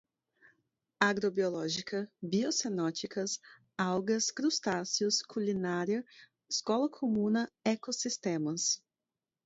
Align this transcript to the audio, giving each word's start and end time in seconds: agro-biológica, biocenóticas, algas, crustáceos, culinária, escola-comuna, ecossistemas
agro-biológica, 0.99 2.09
biocenóticas, 2.23 3.39
algas, 3.77 4.31
crustáceos, 4.31 5.21
culinária, 5.21 6.03
escola-comuna, 6.49 7.47
ecossistemas 7.63 8.81